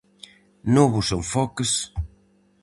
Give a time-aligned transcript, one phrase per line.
[0.75, 1.71] Novos enfoques?